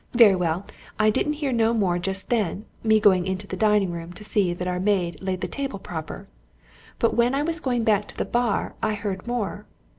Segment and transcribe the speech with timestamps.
[0.15, 0.65] Very well
[0.97, 4.51] I didn't hear no more just then, me going into the dining room to see
[4.51, 6.27] that our maid laid the table proper.
[6.97, 9.67] But when I was going back to the bar, I heard more.